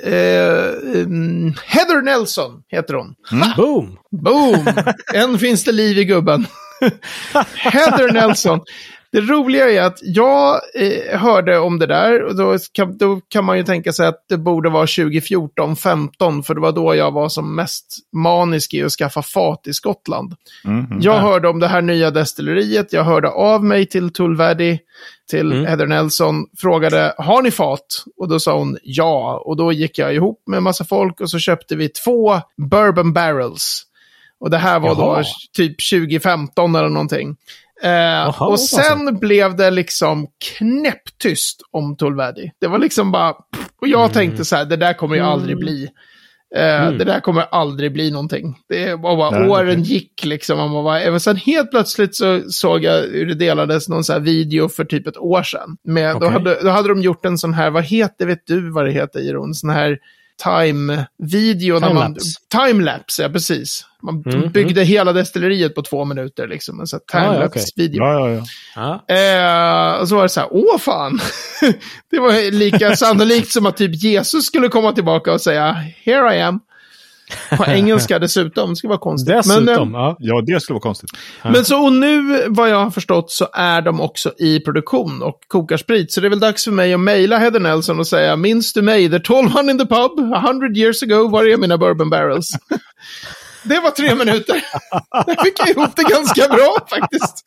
[0.04, 3.16] Eh, mm, Heather Nelson heter hon.
[3.58, 3.98] Boom!
[4.24, 4.68] Boom!
[5.14, 6.46] Än finns det liv i gubben.
[7.56, 8.60] Heather Nelson.
[9.12, 13.46] Det roliga är att jag eh, hörde om det där och då kan, då kan
[13.46, 17.30] man ju tänka sig att det borde vara 2014-15 för det var då jag var
[17.30, 20.36] som mest manisk i att skaffa fat i Skottland.
[20.64, 21.00] Mhm.
[21.02, 24.80] Jag hörde om det här nya destilleriet, jag hörde av mig till Tullvärdi,
[25.30, 25.66] till Mm.
[25.66, 28.04] Heather Nelson, frågade har ni fat?
[28.18, 29.44] Och då sa hon ja.
[29.46, 33.14] Och då gick jag ihop med en massa folk och så köpte vi två bourbon
[33.14, 33.84] barrels.
[34.40, 35.24] Och det här var då Jaha.
[35.54, 37.36] typ 2015 eller någonting.
[37.84, 38.76] Eh, Jaha, och alltså.
[38.76, 42.52] sen blev det liksom knäpptyst om Tullvärdi.
[42.62, 43.30] Det var liksom bara...
[43.82, 44.12] Och jag Mm.
[44.14, 45.88] tänkte så här, det där kommer ju aldrig bli.
[46.56, 48.58] Eh, Det där kommer aldrig bli någonting.
[48.70, 49.94] Det var bara, Nej, åren okej.
[49.94, 50.60] gick liksom.
[50.60, 54.14] och Man bara, och sen helt plötsligt så såg jag hur det delades någon så
[54.14, 55.78] här video för typ ett år sedan.
[55.84, 56.30] Med, då, Okej.
[56.30, 59.20] hade, då hade de gjort en sån här, vad heter, vet du vad det heter
[59.20, 59.54] Iron?
[59.54, 59.98] Sån här
[60.44, 61.80] time-video.
[61.80, 62.30] Timelapse.
[62.50, 63.86] Timelapse, ja precis.
[64.04, 66.80] Man Mm, byggde hela destilleriet på två minuter liksom.
[66.80, 68.04] En sån här Ah, ja, timelapse-video.
[68.04, 68.44] ja, ja.
[68.76, 69.06] ja.
[69.08, 69.16] Ja.
[69.96, 71.20] Eh, och så var det så här, åh fan.
[72.12, 75.72] det var lika sannolikt som att typ Jesus skulle komma tillbaka och säga,
[76.06, 76.60] here I am.
[77.58, 79.36] På engelska dessutom, det ska vara konstigt.
[79.36, 80.16] Dessutom, Men, eh, ja.
[80.20, 81.10] ja, det skulle vara konstigt.
[81.44, 85.40] men så och nu, vad jag har förstått, så är de också i produktion och
[85.48, 86.12] kokar sprit.
[86.12, 88.82] Så det är väl dags för mig att mejla Heather Nelson och säga, minns du
[88.82, 92.10] mig, the tall one in the pub, a hundred years ago, var är mina bourbon
[92.10, 92.50] barrels?
[93.64, 94.56] det var tre minuter.
[95.28, 97.46] Jag fick jag ihop det ganska bra faktiskt.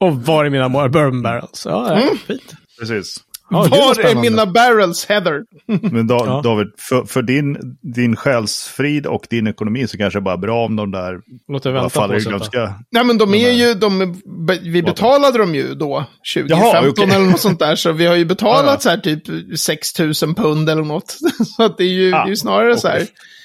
[0.00, 1.62] Och var är mina bourbon barrels?
[1.64, 2.16] Ja, ja Mm.
[2.26, 2.52] fint.
[2.80, 3.16] Precis.
[3.50, 5.42] Ja, det var är mina barrels, Heather?
[5.92, 6.40] Men da, Ja.
[6.44, 7.56] David, för, för din,
[7.94, 11.62] din själsfrid och din ekonomi så kanske det bara är bra om de där Låt
[11.62, 12.74] det vänta faller på i glömska.
[12.90, 14.22] Nej, men de är här- ju, de,
[14.62, 16.04] vi betalade dem ju då,
[16.34, 17.04] 2015 Jaha, okej.
[17.04, 17.76] eller något sånt där.
[17.76, 18.78] Så vi har ju betalat Ja, ja.
[18.78, 21.10] så här typ 6 000 pund eller något.
[21.56, 23.02] Så att det är ju, Ah, det är ju snarare så här.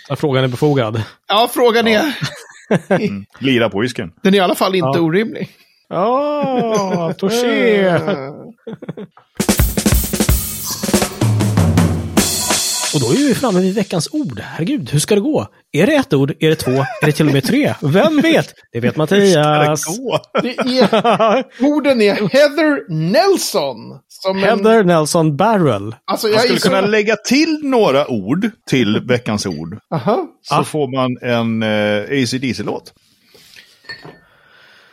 [0.09, 1.03] Ja, frågan är befogad.
[1.27, 2.01] Ja, frågan är,
[3.39, 4.11] Lira på whiskyn.
[4.23, 4.99] den är i alla fall inte Ja.
[4.99, 5.49] orimlig.
[5.89, 7.99] Ja, touché!
[12.95, 14.39] Och då är vi framme vid veckans ord.
[14.39, 15.47] Herregud, hur ska det gå?
[15.71, 16.33] Är det ett ord?
[16.39, 16.71] Är det två?
[16.71, 17.73] Är det till och med tre?
[17.81, 18.53] Vem vet?
[18.71, 19.85] Det vet Mattias.
[20.41, 23.77] Det är, orden är Heather Nelson.
[24.07, 25.95] Som en, Heather Nelson Barrel.
[26.05, 29.77] alltså Jag jag skulle så, kunna lägga till några ord till veckans ord.
[29.93, 30.63] Aha, Så Ah.
[30.63, 32.93] får man en eh, AC/DC-låt.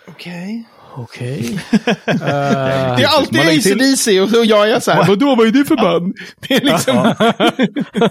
[0.08, 0.64] okej.
[0.98, 1.58] Okej.
[2.04, 5.46] Det är alltid Man lägger till- ACDC och, och jag är så här, vadå, vad
[5.46, 6.14] är det för band?
[6.48, 6.96] Det är liksom,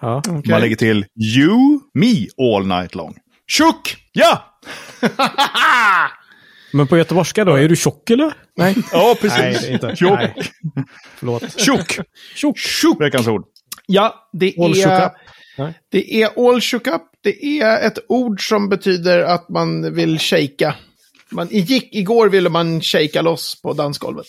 [0.00, 0.22] Ja.
[0.28, 0.50] okej.
[0.50, 1.04] Man lägger till
[1.36, 3.16] You, Me all night long.
[3.48, 3.96] Tjock!
[4.12, 4.60] Ja!
[6.72, 8.32] Men på göteborgska då, är du tjock eller?
[8.56, 8.76] Nej.
[8.92, 9.38] Ja, precis.
[9.38, 9.96] Nej, det är inte.
[9.96, 10.18] Tjock.
[10.18, 10.34] Nej.
[11.16, 11.60] Förlåt.
[11.60, 11.98] Tjock.
[12.34, 12.58] Tjock.
[12.58, 13.00] Tjock!
[13.00, 13.44] Veckans ord.
[13.86, 15.10] Ja, det All är,
[15.90, 17.02] det är all shook up.
[17.22, 20.74] Det är ett ord som betyder att man vill shaka.
[21.30, 24.26] Man, gick, igår ville man shaka loss på dansgolvet.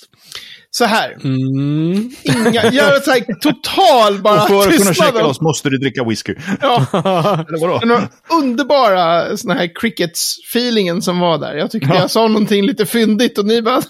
[0.74, 2.10] Så här, Mm.
[2.24, 5.78] inga, gör ett så här total bara Och för att kunna checka loss måste du
[5.78, 6.36] dricka whisky.
[6.62, 6.86] Ja,
[7.82, 8.08] den här
[8.40, 11.54] underbara såna här crickets-feelingen som var där.
[11.56, 13.82] Jag tyckte jag sa någonting lite fyndigt och ni bara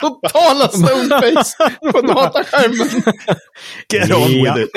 [0.00, 1.56] totala stoneface
[1.92, 3.02] på dataskärmen.
[3.92, 4.54] Get on Ja.
[4.54, 4.70] with it.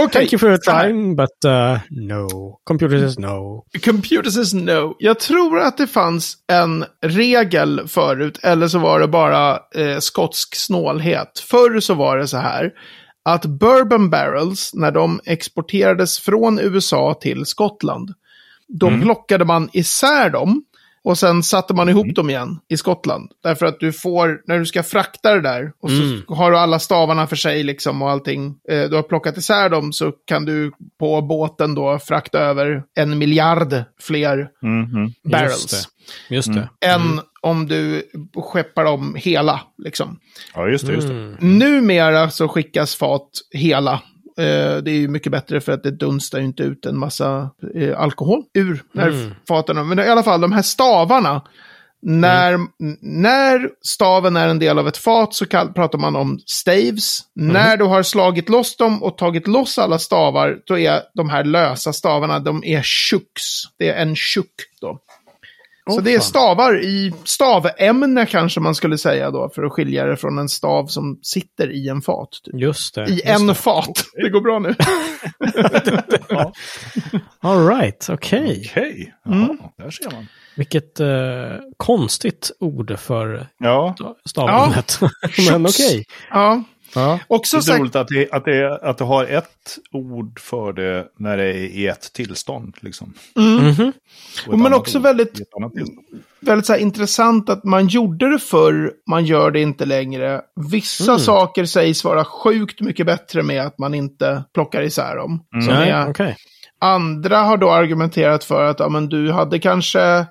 [0.00, 0.56] Okej, Thank you for här.
[0.82, 2.58] trying, but uh, no.
[2.64, 3.64] Computer says no.
[3.84, 4.96] Computer says no.
[4.98, 10.54] Jag tror att det fanns en regel förut, eller så var det bara eh, skotsk
[10.56, 11.38] snålhet.
[11.50, 12.72] Förr så var det så här
[13.24, 18.10] att bourbon barrels, när de exporterades från USA till Skottland,
[18.68, 20.64] då plockade man isär dem
[21.04, 23.30] och sen satte man ihop dem igen i Skottland.
[23.42, 26.78] Därför att du får, när du ska frakta det där, och så har du alla
[26.78, 28.54] stavarna för sig liksom och allting.
[28.70, 33.18] Eh, du har plockat isär dem så kan du på båten då frakta över en
[33.18, 35.12] miljard fler Mhm.
[35.24, 35.52] barrels.
[35.52, 35.88] Just
[36.28, 36.34] det.
[36.34, 36.68] Just det.
[36.86, 38.02] Än om du
[38.36, 39.60] skeppar dem hela.
[39.78, 40.18] Liksom.
[40.54, 40.92] Ja, just det.
[40.92, 41.14] Just det.
[41.14, 41.58] Mm.
[41.58, 43.92] Numera så skickas fat hela.
[44.38, 47.50] Eh, det är ju mycket bättre för att det dunstar ju inte ut en massa
[47.74, 49.34] eh, alkohol ur när Mm.
[49.48, 49.88] faten.
[49.88, 51.42] Men i alla fall, de här stavarna.
[52.06, 52.58] När,
[53.00, 57.18] när staven är en del av ett fat så kall, pratar man om staves.
[57.34, 61.44] När du har slagit loss dem och tagit loss alla stavar, då är de här
[61.44, 63.42] lösa stavarna, de är tjucks.
[63.78, 64.98] Det är en tjuck då.
[65.90, 70.16] Så det är stavar i stavämne kanske man skulle säga då, för att skilja det
[70.16, 72.28] från en stav som sitter i en fat.
[72.44, 72.60] Typ.
[72.60, 73.04] Just det.
[73.06, 73.54] I just en det.
[73.54, 74.04] fat.
[74.22, 74.74] Det går bra nu.
[77.40, 78.62] All right, okej.
[78.70, 79.14] Okej.
[79.26, 79.40] Mm.
[79.40, 80.26] Jaha, Där ser man.
[80.56, 81.06] Vilket eh,
[81.76, 83.96] konstigt ord för Ja.
[84.28, 85.00] stavandet.
[85.50, 86.04] Men okej.
[86.30, 86.62] Ja.
[86.94, 87.18] Ja.
[87.28, 91.06] Också Det är roligt att det, att, det, att det har ett ord för det
[91.18, 92.74] när det är i ett tillstånd.
[92.80, 93.14] Liksom.
[93.36, 93.68] Mhm.
[93.68, 94.60] Och ett Mm.
[94.60, 95.48] men också ord väldigt- ett
[96.40, 100.40] väldigt så här intressant att man gjorde det förr, man gör det inte längre.
[100.70, 101.18] Vissa Mm.
[101.18, 105.40] saker sägs vara sjukt mycket bättre med att man inte plockar isär dem.
[105.64, 106.36] Som Nej, är, okej.
[106.80, 110.26] Andra har då argumenterat för att ja, men du hade kanske eh,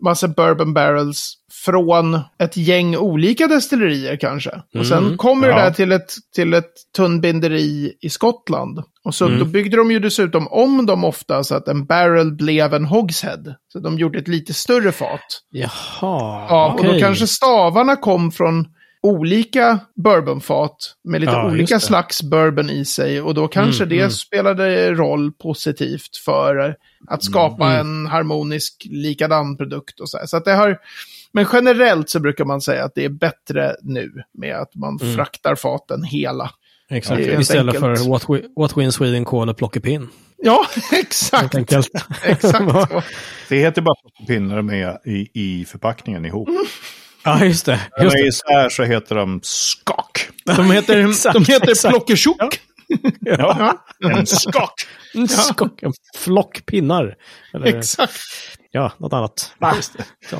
[0.00, 4.50] massa bourbon barrels från ett gäng olika destillerier kanske.
[4.78, 5.16] Och sen Mm.
[5.16, 5.64] kommer det Ja.
[5.64, 8.82] där till ett, till ett tunnbinderi i Skottland.
[9.04, 9.38] Och så Mm.
[9.38, 13.54] då byggde de ju dessutom om dem ofta så att en barrel blev en hogshead.
[13.72, 15.20] Så de gjorde ett lite större fat.
[15.50, 18.66] Jaha, Ja, och då kanske stavarna kom från
[19.02, 20.76] olika bourbonfat
[21.08, 21.80] med lite Ja, olika det.
[21.80, 23.20] slags bourbon i sig.
[23.20, 24.10] Och då kanske Mm, det mm.
[24.10, 26.74] spelade roll positivt för
[27.08, 27.80] att skapa Mm.
[27.80, 30.00] en harmonisk likadan produkt.
[30.00, 30.26] Och så här.
[30.26, 30.78] så att det har,
[31.32, 35.14] men generellt så brukar man säga att det är bättre nu med att man Mm.
[35.16, 36.50] fraktar faten hela.
[36.90, 37.98] Exakt, är istället enkelt.
[38.00, 40.08] för what we, what we in Sweden call a plockepinn.
[40.42, 41.54] Ja, exakt.
[41.54, 41.88] enkelt.
[42.24, 42.92] exakt.
[43.48, 43.94] Det heter bara
[44.26, 46.48] pinnar med i, i förpackningen ihop.
[47.24, 47.80] ja, just det.
[47.96, 50.28] När Just de är isär så heter de skak.
[50.56, 52.10] De heter, Exakt, de heter exakt.
[52.38, 52.50] Ja,
[54.18, 54.74] en skak.
[55.14, 57.14] En skock, en flock pinnar.
[57.54, 58.12] Eller, Exakt.
[58.70, 59.54] ja, något annat.
[60.30, 60.36] Så.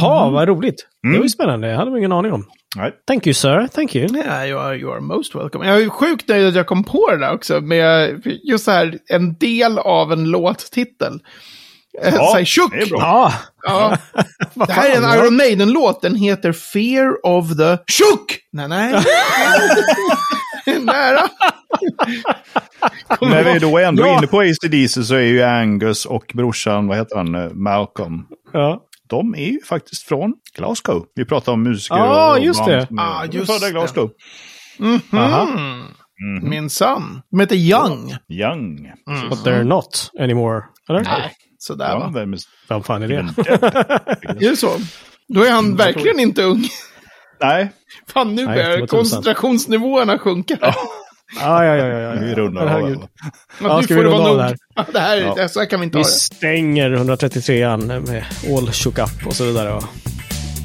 [0.00, 0.86] Ha, vad roligt.
[1.02, 1.68] Det var ju spännande.
[1.68, 2.46] Jag hade ingen aning om.
[2.76, 2.92] Nej.
[3.06, 3.68] Thank you, sir.
[3.74, 4.08] Thank you.
[4.26, 5.66] Ja, you are, you are most welcome.
[5.66, 7.60] Jag är sjukt nöjd att jag kom på det där också.
[7.60, 11.20] Med just så här, en del av en låttitel.
[12.02, 12.72] Ja, Säg tjock!
[12.72, 12.98] det är bra.
[13.00, 13.32] Ja,
[13.62, 13.96] Ja.
[14.66, 15.18] Det här är en.
[15.24, 16.02] Iron Maiden-låt.
[16.02, 18.38] Den heter Fear of the Tjock!
[18.52, 18.92] Nej, nej.
[20.80, 21.28] Nära.
[23.20, 24.18] När vi då är ändå Ja.
[24.18, 28.22] inne på ACDC så är ju Angus och brorsan, vad heter han, eh, Malcolm.
[28.52, 28.82] Ja.
[29.08, 31.04] De är ju faktiskt från Glasgow.
[31.14, 32.88] Vi pratar om musiker Ja, och just det.
[32.98, 33.70] Ah, just födda.
[33.70, 34.10] Glasgow.
[35.12, 35.48] Aha.
[36.42, 37.22] Min son.
[37.30, 38.14] De heter Young.
[38.28, 38.92] Young.
[39.30, 40.62] But they're not anymore.
[40.88, 41.00] Eller?
[41.00, 42.10] Nej, sådär Ja, va.
[42.14, 42.34] vem.
[42.68, 43.14] Vem fan är det?
[44.28, 44.70] Är det så?
[45.28, 46.68] Då är han verkligen inte ung.
[47.40, 47.72] Nej,
[48.08, 50.56] Fan, nu börjar koncentrationsnivåerna sjunka.
[50.60, 50.74] Ja,
[51.64, 51.86] ja, ja.
[51.86, 52.20] ja, ja.
[52.20, 52.90] vi rundar av.
[52.90, 53.08] Ja,
[53.62, 54.56] Ja, nu ska får vi det vara runda av nog.
[54.74, 55.34] Ja, det här, Ja.
[55.34, 56.14] det, så här kan vi inte Vi ha det.
[56.14, 58.24] stänger 133an med
[58.56, 59.72] All Shook Up och så vidare.
[59.72, 59.84] Och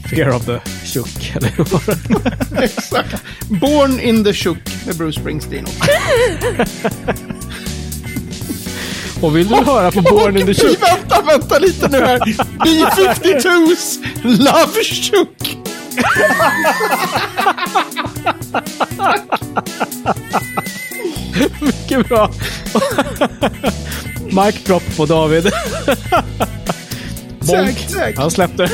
[0.09, 1.31] Fear of the Shook.
[1.35, 1.81] Eller vad var
[2.55, 2.63] det?
[2.63, 3.23] Exakt.
[3.49, 5.65] Born in the Shook med Bruce Springsteen.
[9.21, 10.77] Och vill du höra på Born in the Vi Shook?
[10.81, 12.19] vänta, vänta lite nu här.
[12.63, 15.57] B-52s Love Shook.
[21.61, 22.31] Mycket bra.
[24.25, 25.51] Mic drop på David.
[27.39, 27.77] Bonk.
[28.17, 28.69] Han släppte.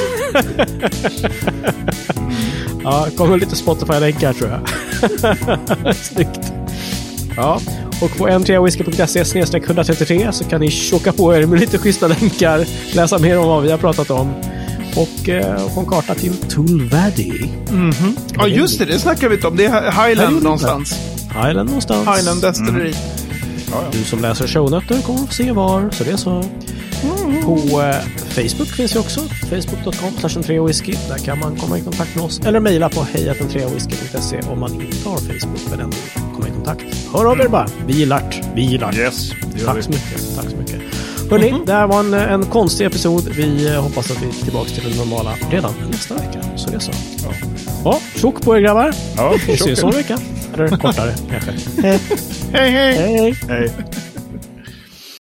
[2.84, 5.96] ja, kommer lite Spotify-länkar tror jag.
[5.96, 6.40] Snyggt.
[7.36, 7.60] Ja,
[8.02, 13.18] och på m3whisky.se 133 så kan ni tjocka på er med lite schyssta länkar, läsa
[13.20, 14.34] mer om vad vi har pratat om
[14.96, 17.52] och eh, få en karta till Tullvadi.
[18.38, 18.86] Ja, just det.
[18.86, 19.56] Det snackar vi inte om.
[19.58, 21.00] Det är Highland det någonstans.
[21.30, 22.08] Highland någonstans.
[22.18, 22.94] Highland Destilleri.
[23.92, 26.44] Du som läser shownötter kommer att få se var, så det är så.
[27.48, 29.20] På eh, Facebook finns vi också.
[29.20, 30.94] Facebook.com whisky.
[31.10, 32.40] Där kan man komma i kontakt med oss.
[32.46, 36.84] Eller mejla på hejatentreawhisky.se om man inte har Facebook men ändå vill komma i kontakt.
[37.14, 37.68] Hör av er bara.
[37.86, 38.44] Vi gillar det.
[38.56, 38.98] Vi gillar det.
[38.98, 40.36] Yes, det Tack så mycket.
[40.36, 40.82] Tack så mycket.
[41.30, 43.30] Hörni, det här var en, en konstig episod.
[43.38, 46.42] Vi eh, hoppas att vi är tillbaka till det normala redan nästa vecka.
[46.56, 46.92] Så det är så.
[47.24, 47.34] Ja,
[47.84, 48.94] ja tjock på er grabbar.
[49.18, 50.18] Ja, Vi ses om en vecka.
[50.54, 51.52] Eller kortare kanske.
[52.52, 52.96] Hej, hej.
[52.96, 53.36] Hej.
[53.48, 53.72] Hej.